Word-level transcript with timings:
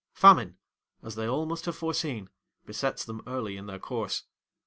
Famine, 0.15 0.57
as 1.03 1.13
they 1.13 1.27
all 1.27 1.45
must 1.45 1.65
have 1.65 1.75
foreseen, 1.75 2.31
besets 2.65 3.05
them 3.05 3.21
early 3.27 3.55
in 3.55 3.67
their 3.67 3.77
course. 3.77 4.23